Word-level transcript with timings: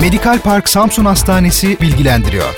Medikal 0.00 0.40
Park 0.40 0.68
Samsun 0.68 1.04
Hastanesi 1.04 1.76
bilgilendiriyor. 1.80 2.54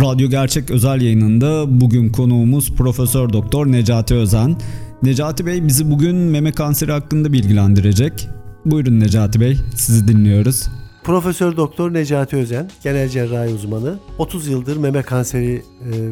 Radyo 0.00 0.28
Gerçek 0.30 0.70
özel 0.70 1.00
yayınında 1.00 1.80
bugün 1.80 2.12
konuğumuz 2.12 2.74
Profesör 2.74 3.32
Doktor 3.32 3.66
Necati 3.66 4.14
Özen. 4.14 4.56
Necati 5.02 5.46
Bey 5.46 5.66
bizi 5.66 5.90
bugün 5.90 6.16
meme 6.16 6.52
kanseri 6.52 6.92
hakkında 6.92 7.32
bilgilendirecek. 7.32 8.28
Buyurun 8.64 9.00
Necati 9.00 9.40
Bey, 9.40 9.58
sizi 9.74 10.08
dinliyoruz. 10.08 10.68
Profesör 11.10 11.56
Doktor 11.56 11.92
Necati 11.92 12.36
Özen, 12.36 12.70
genel 12.82 13.08
cerrahi 13.08 13.54
uzmanı. 13.54 13.98
30 14.18 14.48
yıldır 14.48 14.76
meme 14.76 15.02
kanseri 15.02 15.54
e, 15.54 15.62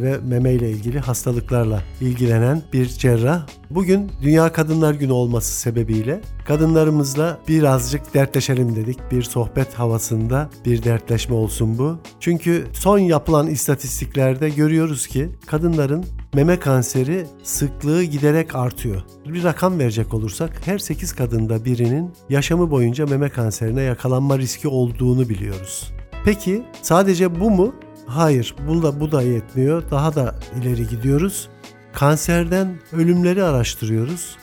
ve 0.02 0.18
meme 0.18 0.52
ile 0.52 0.70
ilgili 0.70 0.98
hastalıklarla 0.98 1.82
ilgilenen 2.00 2.62
bir 2.72 2.88
cerrah. 2.88 3.46
Bugün 3.70 4.10
Dünya 4.22 4.52
Kadınlar 4.52 4.94
Günü 4.94 5.12
olması 5.12 5.60
sebebiyle 5.60 6.20
kadınlarımızla 6.46 7.38
birazcık 7.48 8.14
dertleşelim 8.14 8.76
dedik. 8.76 8.98
Bir 9.10 9.22
sohbet 9.22 9.74
havasında 9.74 10.50
bir 10.64 10.82
dertleşme 10.82 11.34
olsun 11.34 11.78
bu. 11.78 11.98
Çünkü 12.20 12.66
son 12.72 12.98
yapılan 12.98 13.46
istatistiklerde 13.46 14.48
görüyoruz 14.48 15.06
ki 15.06 15.28
kadınların 15.46 16.04
meme 16.34 16.58
kanseri 16.58 17.26
sıklığı 17.42 18.04
giderek 18.04 18.54
artıyor. 18.54 19.02
Bir 19.26 19.44
rakam 19.44 19.78
verecek 19.78 20.14
olursak 20.14 20.66
her 20.66 20.78
8 20.78 21.12
kadında 21.12 21.64
birinin 21.64 22.12
yaşamı 22.28 22.70
boyunca 22.70 23.06
meme 23.06 23.28
kanserine 23.28 23.82
yakalanma 23.82 24.38
riski 24.38 24.68
olduğunu 24.68 25.28
biliyoruz. 25.28 25.92
Peki 26.24 26.62
sadece 26.82 27.40
bu 27.40 27.50
mu? 27.50 27.74
Hayır, 28.06 28.54
bu 28.68 28.82
da 28.82 29.00
bu 29.00 29.12
da 29.12 29.22
yetmiyor. 29.22 29.90
Daha 29.90 30.14
da 30.14 30.34
ileri 30.62 30.88
gidiyoruz. 30.88 31.48
Kanserden 31.92 32.78
ölümleri 32.92 33.42
araştırıyoruz. 33.42 34.36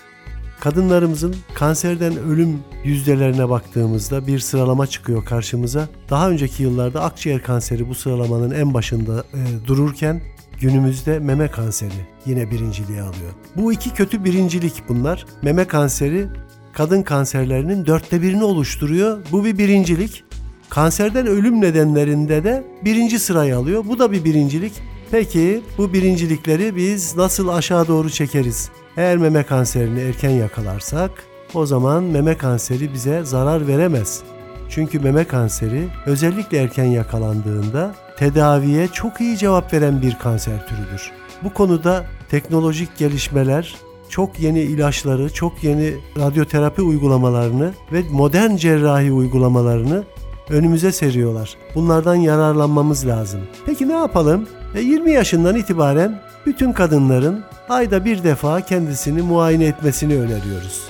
Kadınlarımızın 0.59 1.35
kanserden 1.53 2.17
ölüm 2.17 2.59
yüzdelerine 2.83 3.49
baktığımızda 3.49 4.27
bir 4.27 4.39
sıralama 4.39 4.87
çıkıyor 4.87 5.25
karşımıza. 5.25 5.87
Daha 6.09 6.29
önceki 6.29 6.63
yıllarda 6.63 7.03
akciğer 7.03 7.43
kanseri 7.43 7.89
bu 7.89 7.95
sıralamanın 7.95 8.51
en 8.51 8.73
başında 8.73 9.23
e, 9.33 9.67
dururken 9.67 10.21
günümüzde 10.59 11.19
meme 11.19 11.47
kanseri 11.47 12.07
yine 12.25 12.51
birinciliği 12.51 13.01
alıyor. 13.01 13.31
Bu 13.55 13.73
iki 13.73 13.93
kötü 13.93 14.23
birincilik 14.23 14.83
bunlar. 14.89 15.25
Meme 15.41 15.65
kanseri 15.65 16.27
kadın 16.73 17.03
kanserlerinin 17.03 17.85
dörtte 17.85 18.21
birini 18.21 18.43
oluşturuyor. 18.43 19.19
Bu 19.31 19.45
bir 19.45 19.57
birincilik. 19.57 20.23
Kanserden 20.69 21.27
ölüm 21.27 21.61
nedenlerinde 21.61 22.43
de 22.43 22.63
birinci 22.85 23.19
sırayı 23.19 23.57
alıyor. 23.57 23.85
Bu 23.87 23.99
da 23.99 24.11
bir 24.11 24.23
birincilik. 24.23 24.73
Peki 25.11 25.61
bu 25.77 25.93
birincilikleri 25.93 26.75
biz 26.75 27.15
nasıl 27.15 27.47
aşağı 27.47 27.87
doğru 27.87 28.09
çekeriz? 28.09 28.69
Eğer 28.97 29.17
meme 29.17 29.43
kanserini 29.43 29.99
erken 29.99 30.29
yakalarsak 30.29 31.11
o 31.53 31.65
zaman 31.65 32.03
meme 32.03 32.37
kanseri 32.37 32.93
bize 32.93 33.23
zarar 33.23 33.67
veremez. 33.67 34.23
Çünkü 34.69 34.99
meme 34.99 35.23
kanseri 35.23 35.87
özellikle 36.05 36.57
erken 36.57 36.85
yakalandığında 36.85 37.95
tedaviye 38.17 38.87
çok 38.87 39.21
iyi 39.21 39.37
cevap 39.37 39.73
veren 39.73 40.01
bir 40.01 40.15
kanser 40.19 40.67
türüdür. 40.67 41.11
Bu 41.43 41.53
konuda 41.53 42.05
teknolojik 42.29 42.97
gelişmeler 42.97 43.75
çok 44.09 44.39
yeni 44.39 44.59
ilaçları, 44.61 45.33
çok 45.33 45.63
yeni 45.63 45.93
radyoterapi 46.17 46.81
uygulamalarını 46.81 47.73
ve 47.91 48.03
modern 48.11 48.55
cerrahi 48.55 49.11
uygulamalarını 49.11 50.03
önümüze 50.49 50.91
seriyorlar. 50.91 51.57
Bunlardan 51.75 52.15
yararlanmamız 52.15 53.07
lazım. 53.07 53.41
Peki 53.65 53.87
ne 53.87 53.93
yapalım? 53.93 54.47
E 54.75 54.81
20 54.81 55.11
yaşından 55.11 55.55
itibaren 55.55 56.19
bütün 56.45 56.73
kadınların 56.73 57.43
ayda 57.69 58.05
bir 58.05 58.23
defa 58.23 58.61
kendisini 58.61 59.21
muayene 59.21 59.65
etmesini 59.65 60.13
öneriyoruz. 60.13 60.81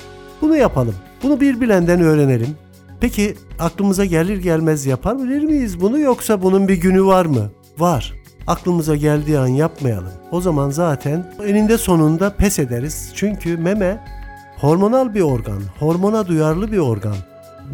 Bunu 0.42 0.58
yapalım. 0.58 0.96
Bunu 1.24 1.40
bir 1.42 1.62
bilenden 1.62 2.02
öğrenelim. 2.02 2.56
Peki 3.02 3.36
aklımıza 3.60 4.06
gelir 4.06 4.38
gelmez 4.38 4.86
yapar 4.86 5.14
mı 5.14 5.26
miyiz 5.26 5.82
bunu 5.82 6.00
yoksa 6.00 6.42
bunun 6.44 6.68
bir 6.68 6.82
günü 6.82 7.06
var 7.06 7.26
mı? 7.26 7.50
Var. 7.78 8.14
Aklımıza 8.48 8.96
geldiği 8.96 9.40
an 9.40 9.48
yapmayalım. 9.48 10.12
O 10.32 10.42
zaman 10.42 10.70
zaten 10.70 11.34
eninde 11.46 11.78
sonunda 11.78 12.30
pes 12.30 12.60
ederiz. 12.60 13.12
Çünkü 13.16 13.58
meme 13.58 14.06
hormonal 14.58 15.14
bir 15.14 15.22
organ, 15.22 15.62
hormona 15.80 16.28
duyarlı 16.28 16.72
bir 16.72 16.78
organ. 16.78 17.16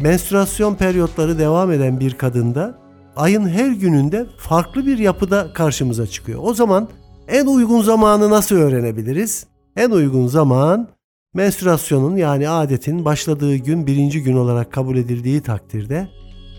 Menstrüasyon 0.00 0.74
periyotları 0.74 1.38
devam 1.38 1.72
eden 1.72 2.00
bir 2.00 2.14
kadında 2.14 2.74
ayın 3.16 3.48
her 3.48 3.70
gününde 3.70 4.26
farklı 4.38 4.86
bir 4.86 4.98
yapıda 4.98 5.52
karşımıza 5.52 6.06
çıkıyor. 6.06 6.40
O 6.42 6.54
zaman 6.54 6.88
en 7.28 7.46
uygun 7.46 7.82
zamanı 7.82 8.30
nasıl 8.30 8.56
öğrenebiliriz? 8.56 9.46
En 9.76 9.90
uygun 9.90 10.26
zaman 10.26 10.88
menstruasyonun 11.34 12.16
yani 12.16 12.48
adetin 12.48 13.04
başladığı 13.04 13.56
gün 13.56 13.86
birinci 13.86 14.22
gün 14.22 14.36
olarak 14.36 14.72
kabul 14.72 14.96
edildiği 14.96 15.40
takdirde 15.40 16.08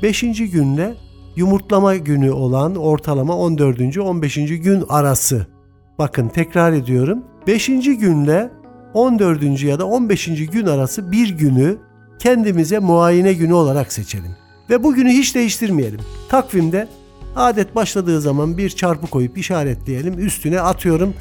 beşinci 0.03 0.49
günle 0.49 0.95
yumurtlama 1.35 1.95
günü 1.95 2.31
olan 2.31 2.75
ortalama 2.75 3.37
14. 3.37 3.97
15. 3.97 4.35
gün 4.35 4.83
arası. 4.89 5.47
Bakın 5.99 6.27
tekrar 6.29 6.73
ediyorum. 6.73 7.23
5. 7.47 7.67
günle 7.67 8.51
14. 8.93 9.63
ya 9.63 9.79
da 9.79 9.85
15. 9.87 10.25
gün 10.25 10.65
arası 10.65 11.11
bir 11.11 11.29
günü 11.29 11.77
kendimize 12.19 12.79
muayene 12.79 13.33
günü 13.33 13.53
olarak 13.53 13.93
seçelim. 13.93 14.35
Ve 14.69 14.83
bugünü 14.83 15.09
hiç 15.09 15.35
değiştirmeyelim. 15.35 15.99
Takvimde 16.29 16.87
adet 17.35 17.75
başladığı 17.75 18.21
zaman 18.21 18.57
bir 18.57 18.69
çarpı 18.69 19.07
koyup 19.07 19.37
işaretleyelim. 19.37 20.19
Üstüne 20.19 20.61
atıyorum 20.61 21.13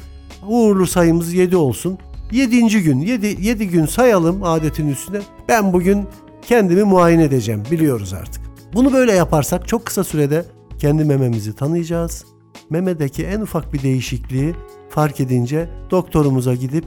uğurlu 0.47 0.87
sayımız 0.87 1.33
7 1.33 1.55
olsun. 1.55 1.97
7. 2.33 2.83
gün 2.83 2.99
7, 2.99 3.37
7 3.41 3.67
gün 3.67 3.85
sayalım 3.85 4.43
adetin 4.43 4.87
üstüne. 4.87 5.19
Ben 5.49 5.73
bugün 5.73 6.07
kendimi 6.41 6.83
muayene 6.83 7.23
edeceğim 7.23 7.63
biliyoruz 7.71 8.13
artık. 8.13 8.43
Bunu 8.73 8.93
böyle 8.93 9.11
yaparsak 9.11 9.67
çok 9.67 9.85
kısa 9.85 10.03
sürede 10.03 10.45
kendi 10.79 11.05
mememizi 11.05 11.55
tanıyacağız. 11.55 12.25
Memedeki 12.69 13.25
en 13.25 13.41
ufak 13.41 13.73
bir 13.73 13.83
değişikliği 13.83 14.55
fark 14.89 15.19
edince 15.19 15.69
doktorumuza 15.91 16.53
gidip 16.53 16.85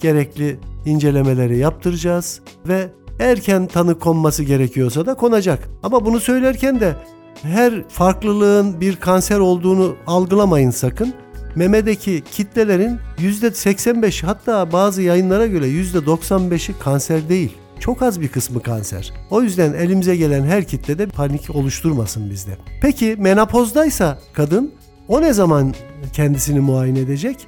gerekli 0.00 0.58
incelemeleri 0.86 1.58
yaptıracağız 1.58 2.40
ve 2.68 2.88
erken 3.20 3.66
tanı 3.66 3.98
konması 3.98 4.44
gerekiyorsa 4.44 5.06
da 5.06 5.14
konacak. 5.14 5.68
Ama 5.82 6.04
bunu 6.04 6.20
söylerken 6.20 6.80
de 6.80 6.96
her 7.42 7.88
farklılığın 7.88 8.80
bir 8.80 8.96
kanser 8.96 9.38
olduğunu 9.38 9.96
algılamayın 10.06 10.70
sakın. 10.70 11.14
Memedeki 11.54 12.22
kitlelerin 12.32 12.98
%85 13.18 14.26
hatta 14.26 14.72
bazı 14.72 15.02
yayınlara 15.02 15.46
göre 15.46 15.66
%95'i 15.66 16.78
kanser 16.78 17.28
değil. 17.28 17.52
Çok 17.80 18.02
az 18.02 18.20
bir 18.20 18.28
kısmı 18.28 18.62
kanser. 18.62 19.12
O 19.30 19.42
yüzden 19.42 19.72
elimize 19.72 20.16
gelen 20.16 20.42
her 20.42 20.64
kitlede 20.64 21.06
panik 21.06 21.56
oluşturmasın 21.56 22.30
bizde. 22.30 22.56
Peki 22.82 23.16
menopozdaysa 23.18 24.18
kadın 24.32 24.72
o 25.08 25.22
ne 25.22 25.32
zaman 25.32 25.74
kendisini 26.12 26.60
muayene 26.60 26.98
edecek? 26.98 27.46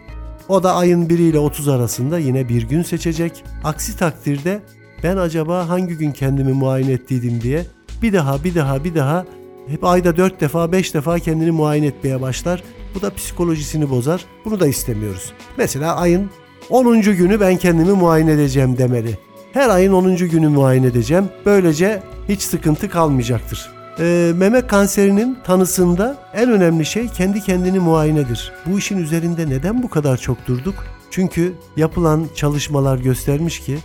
O 0.48 0.62
da 0.62 0.74
ayın 0.74 1.08
1 1.08 1.19
ile 1.19 1.38
30 1.38 1.69
arasında 1.69 2.19
yine 2.19 2.48
bir 2.48 2.62
gün 2.62 2.82
seçecek. 2.82 3.44
Aksi 3.64 3.96
takdirde 3.96 4.60
ben 5.02 5.16
acaba 5.16 5.69
hangi 5.69 5.94
gün 5.94 6.12
kendimi 6.12 6.52
muayene 6.52 6.92
ettiydim 6.92 7.40
diye 7.40 7.66
bir 8.02 8.12
daha 8.12 8.44
bir 8.44 8.54
daha 8.54 8.84
bir 8.84 8.94
daha 8.94 9.24
hep 9.69 9.84
ayda 9.84 10.16
4 10.16 10.40
defa 10.40 10.72
5 10.72 10.94
defa 10.94 11.19
kendini 11.19 11.50
muayene 11.50 11.86
etmeye 11.86 12.20
başlar. 12.20 12.62
Bu 12.94 13.03
da 13.03 13.14
psikolojisini 13.14 13.91
bozar. 13.91 14.25
Bunu 14.44 14.60
da 14.60 14.66
istemiyoruz. 14.66 15.32
Mesela 15.56 15.97
ayın 15.97 16.30
10. 16.70 17.00
günü 17.00 17.41
ben 17.41 17.56
kendimi 17.56 17.92
muayene 17.92 18.32
edeceğim 18.32 18.78
demeli. 18.78 19.19
Her 19.53 19.69
ayın 19.69 19.92
10. 19.92 20.16
günü 20.16 20.48
muayene 20.48 20.86
edeceğim. 20.86 21.28
Böylece 21.47 22.02
hiç 22.28 22.42
sıkıntı 22.42 22.91
kalmayacaktır. 22.91 23.70
Ee, 23.98 24.32
meme 24.36 24.66
kanserinin 24.66 25.38
tanısında 25.44 26.16
en 26.34 26.50
önemli 26.50 26.86
şey 26.86 27.08
kendi 27.08 27.41
kendini 27.41 27.78
muayenedir. 27.78 28.52
Bu 28.66 28.78
işin 28.78 28.98
üzerinde 28.98 29.48
neden 29.48 29.82
bu 29.82 29.91
kadar 29.91 30.16
çok 30.16 30.47
durduk? 30.47 30.75
Çünkü 31.10 31.54
yapılan 31.76 32.26
çalışmalar 32.34 32.98
göstermiş 32.98 33.61
ki 33.61 33.78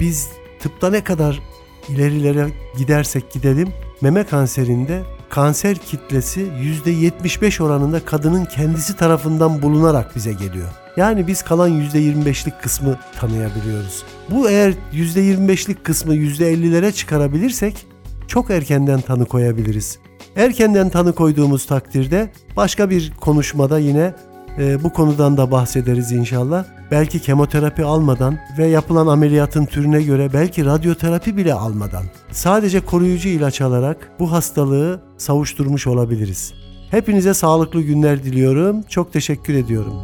biz 0.00 0.28
tıpta 0.60 0.90
ne 0.90 1.04
kadar 1.04 1.42
ilerilere 1.88 2.48
gidersek 2.76 3.30
gidelim 3.30 3.68
meme 4.00 4.24
kanserinde 4.24 5.02
kanser 5.34 5.76
kitlesi 5.76 6.46
%75 6.86 7.62
oranında 7.62 8.04
kadının 8.04 8.44
kendisi 8.44 8.96
tarafından 8.96 9.62
bulunarak 9.62 10.16
bize 10.16 10.32
geliyor. 10.32 10.68
Yani 10.96 11.26
biz 11.26 11.42
kalan 11.42 11.70
%25'lik 11.70 12.62
kısmı 12.62 12.98
tanıyabiliyoruz. 13.20 14.04
Bu 14.30 14.50
eğer 14.50 14.74
%25'lik 14.92 15.84
kısmı 15.84 16.14
%50'lere 16.14 16.92
çıkarabilirsek 16.92 17.86
çok 18.28 18.50
erkenden 18.50 19.00
tanı 19.00 19.26
koyabiliriz. 19.26 19.98
Erkenden 20.36 20.88
tanı 20.88 21.12
koyduğumuz 21.12 21.66
takdirde 21.66 22.32
başka 22.56 22.90
bir 22.90 23.12
konuşmada 23.20 23.78
yine 23.78 24.14
e, 24.58 24.84
bu 24.84 24.92
konudan 24.92 25.36
da 25.36 25.50
bahsederiz 25.50 26.12
inşallah. 26.12 26.64
Belki 26.90 27.20
kemoterapi 27.20 27.84
almadan 27.84 28.38
ve 28.58 28.66
yapılan 28.66 29.06
ameliyatın 29.06 29.66
türüne 29.66 30.02
göre 30.02 30.32
belki 30.32 30.64
radyoterapi 30.64 31.36
bile 31.36 31.54
almadan 31.54 32.04
sadece 32.30 32.80
koruyucu 32.80 33.28
ilaç 33.28 33.60
alarak 33.60 34.10
bu 34.18 34.32
hastalığı 34.32 35.00
savuşturmuş 35.18 35.86
olabiliriz. 35.86 36.52
Hepinize 36.90 37.34
sağlıklı 37.34 37.82
günler 37.82 38.22
diliyorum. 38.22 38.82
Çok 38.82 39.12
teşekkür 39.12 39.54
ediyorum. 39.54 39.94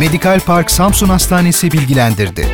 Medikal 0.00 0.40
Park 0.40 0.70
Samsun 0.70 1.08
Hastanesi 1.08 1.72
bilgilendirdi. 1.72 2.46